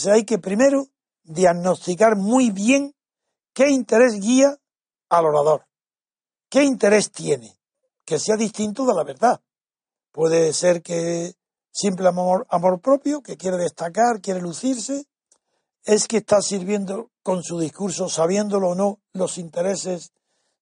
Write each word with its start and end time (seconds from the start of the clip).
Entonces 0.00 0.18
hay 0.18 0.24
que 0.24 0.38
primero 0.38 0.86
diagnosticar 1.24 2.16
muy 2.16 2.50
bien 2.50 2.94
qué 3.52 3.68
interés 3.68 4.14
guía 4.14 4.56
al 5.10 5.26
orador, 5.26 5.66
qué 6.48 6.64
interés 6.64 7.10
tiene, 7.10 7.58
que 8.06 8.18
sea 8.18 8.36
distinto 8.36 8.86
de 8.86 8.94
la 8.94 9.04
verdad. 9.04 9.42
Puede 10.10 10.54
ser 10.54 10.80
que 10.80 11.34
simple 11.70 12.08
amor, 12.08 12.46
amor 12.48 12.80
propio, 12.80 13.20
que 13.20 13.36
quiere 13.36 13.58
destacar, 13.58 14.22
quiere 14.22 14.40
lucirse, 14.40 15.04
es 15.84 16.08
que 16.08 16.16
está 16.16 16.40
sirviendo 16.40 17.10
con 17.22 17.42
su 17.42 17.58
discurso, 17.58 18.08
sabiéndolo 18.08 18.70
o 18.70 18.74
no, 18.74 19.00
los 19.12 19.36
intereses 19.36 20.12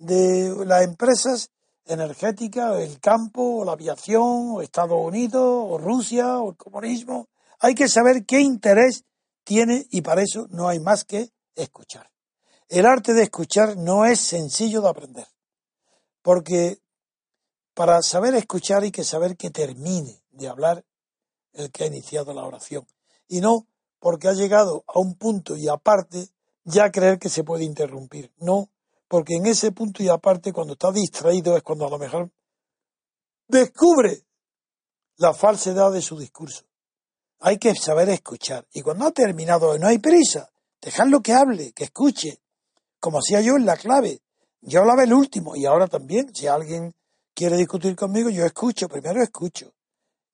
de 0.00 0.52
las 0.66 0.82
empresas 0.82 1.52
energéticas, 1.84 2.80
el 2.80 2.98
campo, 2.98 3.64
la 3.64 3.72
aviación, 3.72 4.60
Estados 4.60 4.98
Unidos, 5.00 5.66
o 5.68 5.78
Rusia, 5.78 6.40
o 6.40 6.50
el 6.50 6.56
comunismo. 6.56 7.28
Hay 7.60 7.76
que 7.76 7.88
saber 7.88 8.24
qué 8.26 8.40
interés 8.40 9.04
tiene 9.50 9.88
y 9.90 10.02
para 10.02 10.22
eso 10.22 10.46
no 10.50 10.68
hay 10.68 10.78
más 10.78 11.02
que 11.02 11.32
escuchar. 11.56 12.08
El 12.68 12.86
arte 12.86 13.14
de 13.14 13.24
escuchar 13.24 13.76
no 13.76 14.04
es 14.04 14.20
sencillo 14.20 14.80
de 14.80 14.88
aprender, 14.88 15.26
porque 16.22 16.78
para 17.74 18.00
saber 18.00 18.36
escuchar 18.36 18.84
hay 18.84 18.92
que 18.92 19.02
saber 19.02 19.36
que 19.36 19.50
termine 19.50 20.22
de 20.30 20.46
hablar 20.46 20.84
el 21.52 21.72
que 21.72 21.82
ha 21.82 21.88
iniciado 21.88 22.32
la 22.32 22.44
oración 22.44 22.86
y 23.26 23.40
no 23.40 23.66
porque 23.98 24.28
ha 24.28 24.34
llegado 24.34 24.84
a 24.86 25.00
un 25.00 25.16
punto 25.16 25.56
y 25.56 25.66
aparte 25.66 26.28
ya 26.62 26.92
creer 26.92 27.18
que 27.18 27.28
se 27.28 27.42
puede 27.42 27.64
interrumpir. 27.64 28.32
No, 28.38 28.70
porque 29.08 29.34
en 29.34 29.46
ese 29.46 29.72
punto 29.72 30.04
y 30.04 30.08
aparte 30.08 30.52
cuando 30.52 30.74
está 30.74 30.92
distraído 30.92 31.56
es 31.56 31.64
cuando 31.64 31.88
a 31.88 31.90
lo 31.90 31.98
mejor 31.98 32.30
descubre 33.48 34.24
la 35.16 35.34
falsedad 35.34 35.90
de 35.90 36.02
su 36.02 36.16
discurso. 36.16 36.69
Hay 37.40 37.58
que 37.58 37.74
saber 37.74 38.08
escuchar. 38.10 38.66
Y 38.72 38.82
cuando 38.82 39.06
ha 39.06 39.12
terminado, 39.12 39.76
no 39.78 39.88
hay 39.88 39.98
prisa. 39.98 40.50
Dejadlo 40.80 41.20
que 41.20 41.32
hable, 41.32 41.72
que 41.72 41.84
escuche. 41.84 42.38
Como 42.98 43.18
hacía 43.18 43.40
yo 43.40 43.56
en 43.56 43.64
la 43.64 43.76
clave. 43.76 44.20
Yo 44.60 44.80
hablaba 44.80 45.04
el 45.04 45.12
último 45.12 45.56
y 45.56 45.64
ahora 45.64 45.86
también. 45.88 46.34
Si 46.34 46.46
alguien 46.46 46.94
quiere 47.34 47.56
discutir 47.56 47.96
conmigo, 47.96 48.28
yo 48.28 48.44
escucho. 48.44 48.88
Primero 48.88 49.22
escucho. 49.22 49.72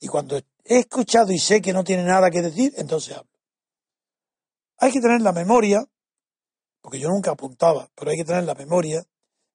Y 0.00 0.08
cuando 0.08 0.36
he 0.36 0.78
escuchado 0.80 1.32
y 1.32 1.38
sé 1.38 1.62
que 1.62 1.72
no 1.72 1.84
tiene 1.84 2.02
nada 2.02 2.30
que 2.30 2.42
decir, 2.42 2.72
entonces 2.76 3.16
hablo. 3.16 3.30
Hay 4.78 4.92
que 4.92 5.00
tener 5.00 5.22
la 5.22 5.32
memoria, 5.32 5.86
porque 6.82 6.98
yo 6.98 7.08
nunca 7.08 7.30
apuntaba, 7.30 7.88
pero 7.94 8.10
hay 8.10 8.18
que 8.18 8.24
tener 8.24 8.44
la 8.44 8.54
memoria 8.54 9.06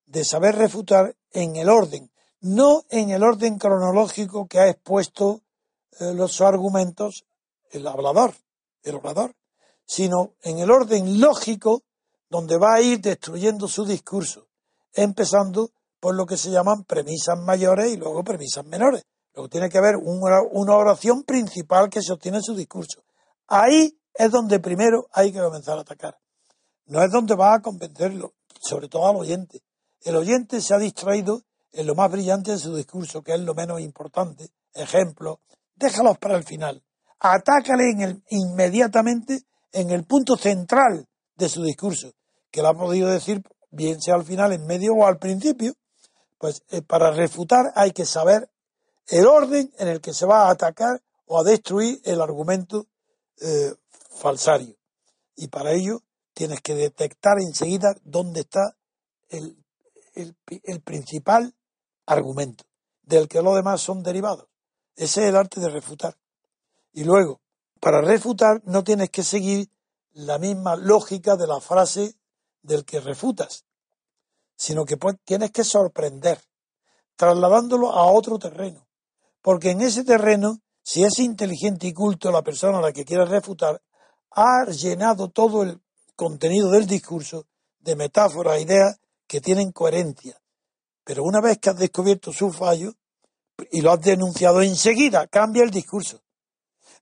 de 0.06 0.26
saber 0.26 0.56
refutar 0.56 1.16
en 1.32 1.56
el 1.58 1.70
orden, 1.70 2.12
no 2.40 2.84
en 2.90 3.12
el 3.12 3.24
orden 3.24 3.60
cronológico 3.60 4.48
que 4.48 4.60
ha 4.60 4.70
expuesto 4.70 5.42
eh, 6.00 6.14
los 6.14 6.42
argumentos 6.42 7.26
el 7.72 7.88
hablador, 7.88 8.34
el 8.84 8.96
orador, 8.96 9.36
sino 9.86 10.34
en 10.44 10.60
el 10.60 10.72
orden 10.72 11.20
lógico 11.20 11.84
donde 12.30 12.58
va 12.58 12.76
a 12.76 12.82
ir 12.82 13.02
destruyendo 13.02 13.68
su 13.68 13.86
discurso, 13.86 14.48
empezando 14.94 15.72
por 16.00 16.16
lo 16.16 16.26
que 16.26 16.38
se 16.38 16.50
llaman 16.50 16.86
premisas 16.86 17.38
mayores 17.38 17.92
y 17.92 17.98
luego 17.98 18.24
premisas 18.24 18.66
menores. 18.66 19.04
Luego 19.34 19.50
tiene 19.50 19.70
que 19.70 19.78
haber 19.78 19.96
una, 19.98 20.76
oración 20.76 21.24
principal 21.24 21.90
que 21.90 22.02
sostiene 22.02 22.42
su 22.42 22.56
discurso. 22.56 23.04
Ahí 23.48 23.98
es 24.14 24.32
donde 24.32 24.60
primero 24.60 25.08
hay 25.12 25.32
que 25.32 25.40
comenzar 25.40 25.78
a 25.78 25.82
atacar. 25.82 26.18
No 26.86 27.02
es 27.04 27.12
donde 27.12 27.36
va 27.36 27.56
a 27.56 27.62
convencerlo, 27.62 28.34
sobre 28.62 28.88
todo 28.88 29.08
al 29.08 29.18
oyente. 29.18 29.62
El 30.02 30.16
oyente 30.16 30.60
se 30.62 30.74
ha 30.74 30.78
distraído 30.78 31.44
en 31.72 31.88
lo 31.88 31.96
más 31.96 32.12
brillante 32.12 32.52
de 32.52 32.58
su 32.58 32.76
discurso, 32.76 33.22
que 33.22 33.34
es 33.34 33.40
lo 33.40 33.54
menos 33.54 33.80
importante. 33.80 34.50
Ejemplo, 34.74 35.40
déjalos 35.76 36.18
para 36.18 36.38
el 36.38 36.44
final 36.44 36.82
atácale 37.22 37.92
en 37.92 38.02
el, 38.02 38.24
inmediatamente 38.30 39.44
en 39.72 39.92
el 39.92 40.04
punto 40.06 40.36
central 40.36 41.08
de 41.36 41.50
su 41.50 41.64
discurso, 41.64 42.14
que 42.50 42.62
lo 42.62 42.70
ha 42.70 42.74
podido 42.74 43.10
decir 43.10 43.44
bien 43.70 44.02
sea 44.02 44.16
al 44.16 44.26
final, 44.26 44.52
en 44.52 44.66
medio 44.66 44.94
o 44.94 45.06
al 45.06 45.18
principio, 45.18 45.74
pues 46.38 46.64
eh, 46.70 46.82
para 46.82 47.12
refutar 47.12 47.72
hay 47.76 47.92
que 47.92 48.06
saber 48.06 48.50
el 49.08 49.28
orden 49.28 49.72
en 49.78 49.88
el 49.88 50.02
que 50.02 50.14
se 50.14 50.26
va 50.26 50.48
a 50.48 50.52
atacar 50.52 51.02
o 51.26 51.40
a 51.40 51.44
destruir 51.44 52.02
el 52.04 52.22
argumento 52.22 52.88
eh, 53.40 53.74
falsario. 54.10 54.76
Y 55.36 55.48
para 55.48 55.72
ello 55.72 56.02
tienes 56.34 56.60
que 56.62 56.76
detectar 56.76 57.40
enseguida 57.40 57.96
dónde 58.04 58.42
está 58.42 58.76
el, 59.30 59.58
el 60.16 60.82
principal 60.82 61.54
argumento, 62.06 62.66
del 63.04 63.28
que 63.28 63.42
los 63.42 63.56
demás 63.56 63.80
son 63.80 64.04
derivados. 64.04 64.48
Ese 64.96 65.24
es 65.24 65.30
el 65.30 65.38
arte 65.38 65.62
de 65.62 65.70
refutar. 65.70 66.18
Y 66.94 67.04
luego, 67.04 67.42
para 67.80 68.02
refutar 68.02 68.62
no 68.66 68.84
tienes 68.84 69.10
que 69.10 69.24
seguir 69.24 69.70
la 70.14 70.38
misma 70.38 70.76
lógica 70.76 71.36
de 71.36 71.48
la 71.48 71.62
frase 71.62 72.16
del 72.62 72.86
que 72.86 73.00
refutas, 73.00 73.66
sino 74.56 74.86
que 74.86 74.98
tienes 75.24 75.52
que 75.52 75.64
sorprender, 75.64 76.40
trasladándolo 77.16 77.92
a 77.92 78.12
otro 78.12 78.38
terreno. 78.38 78.88
Porque 79.42 79.72
en 79.72 79.82
ese 79.82 80.04
terreno, 80.04 80.60
si 80.84 81.04
es 81.04 81.18
inteligente 81.20 81.88
y 81.88 81.94
culto 81.94 82.32
la 82.32 82.44
persona 82.44 82.78
a 82.80 82.82
la 82.82 82.92
que 82.92 83.06
quieres 83.06 83.30
refutar, 83.30 83.82
ha 84.32 84.66
llenado 84.66 85.30
todo 85.30 85.64
el 85.64 85.82
contenido 86.16 86.70
del 86.70 86.86
discurso 86.86 87.48
de 87.80 87.96
metáforas, 87.96 88.62
ideas 88.62 89.00
que 89.28 89.42
tienen 89.42 89.72
coherencia. 89.72 90.40
Pero 91.04 91.24
una 91.24 91.42
vez 91.42 91.58
que 91.58 91.70
has 91.70 91.78
descubierto 91.78 92.32
su 92.32 92.52
fallo 92.52 92.94
y 93.72 93.82
lo 93.82 93.92
has 93.92 94.02
denunciado 94.02 94.62
enseguida, 94.62 95.26
cambia 95.28 95.64
el 95.64 95.72
discurso 95.72 96.22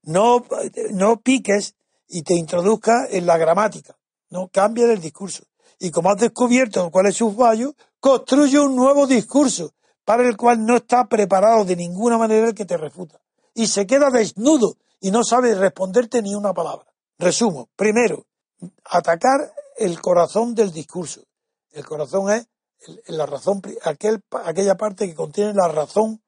no, 0.02 0.44
no 0.92 1.20
piques 1.20 1.74
y 2.08 2.22
te 2.22 2.34
introduzca 2.34 3.06
en 3.10 3.26
la 3.26 3.38
gramática, 3.38 3.96
no 4.30 4.48
cambia 4.48 4.90
el 4.90 5.00
discurso. 5.00 5.44
Y 5.78 5.90
como 5.90 6.10
has 6.10 6.18
descubierto 6.18 6.90
cuál 6.90 7.06
es 7.06 7.16
su 7.16 7.32
fallo, 7.32 7.74
construye 8.00 8.58
un 8.58 8.76
nuevo 8.76 9.06
discurso 9.06 9.72
para 10.04 10.26
el 10.26 10.36
cual 10.36 10.64
no 10.64 10.76
está 10.76 11.06
preparado 11.06 11.64
de 11.64 11.76
ninguna 11.76 12.18
manera 12.18 12.48
el 12.48 12.54
que 12.54 12.64
te 12.64 12.76
refuta. 12.76 13.20
Y 13.54 13.66
se 13.66 13.86
queda 13.86 14.10
desnudo 14.10 14.76
y 15.00 15.10
no 15.10 15.24
sabe 15.24 15.54
responderte 15.54 16.22
ni 16.22 16.34
una 16.34 16.52
palabra. 16.52 16.86
Resumo. 17.18 17.68
Primero, 17.76 18.26
atacar 18.84 19.52
el 19.76 20.00
corazón 20.00 20.54
del 20.54 20.72
discurso. 20.72 21.22
El 21.72 21.86
corazón 21.86 22.30
es 22.30 22.48
la 23.06 23.26
razón, 23.26 23.62
aquel, 23.84 24.22
aquella 24.44 24.76
parte 24.76 25.06
que 25.06 25.14
contiene 25.14 25.54
la 25.54 25.68
razón 25.68 26.22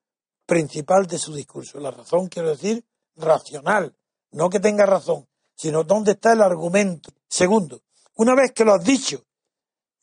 principal 0.46 1.06
de 1.06 1.18
su 1.18 1.34
discurso. 1.34 1.80
La 1.80 1.90
razón, 1.90 2.28
quiero 2.28 2.50
decir, 2.50 2.84
racional, 3.16 3.94
no 4.32 4.50
que 4.50 4.60
tenga 4.60 4.86
razón, 4.86 5.28
sino 5.54 5.84
dónde 5.84 6.12
está 6.12 6.32
el 6.32 6.42
argumento. 6.42 7.10
Segundo, 7.28 7.82
una 8.16 8.34
vez 8.34 8.52
que 8.52 8.64
lo 8.64 8.74
has 8.74 8.84
dicho 8.84 9.24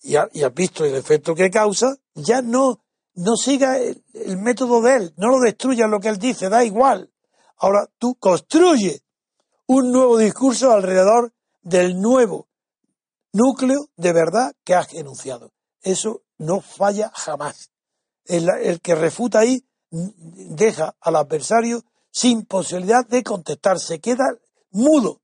y, 0.01 0.15
has 0.15 0.53
visto 0.53 0.85
el 0.85 0.95
efecto 0.95 1.35
que 1.35 1.49
causa, 1.49 1.95
ya 2.13 2.41
no, 2.41 2.81
no 3.15 3.35
siga 3.35 3.77
el, 3.77 4.37
método 4.37 4.81
de 4.81 4.95
él, 4.95 5.13
no 5.17 5.29
lo 5.29 5.39
destruyas 5.39 5.89
lo 5.89 5.99
que 5.99 6.09
él 6.09 6.17
dice, 6.17 6.49
da 6.49 6.63
igual. 6.63 7.11
Ahora 7.57 7.89
tú 7.97 8.15
construye 8.15 9.01
un 9.67 9.91
nuevo 9.91 10.17
discurso 10.17 10.71
alrededor 10.71 11.33
del 11.61 11.99
nuevo 11.99 12.47
núcleo 13.33 13.89
de 13.97 14.13
verdad 14.13 14.55
que 14.63 14.75
has 14.75 14.93
enunciado. 14.93 15.51
Eso 15.81 16.23
no 16.37 16.61
falla 16.61 17.11
jamás. 17.13 17.71
El, 18.25 18.49
el 18.49 18.79
que 18.81 18.95
refuta 18.95 19.39
ahí 19.39 19.65
deja 19.91 20.95
al 21.01 21.15
adversario 21.15 21.83
sin 22.11 22.45
posibilidad 22.45 23.05
de 23.07 23.23
contestar, 23.23 23.79
se 23.79 23.99
queda 23.99 24.25
mudo 24.71 25.21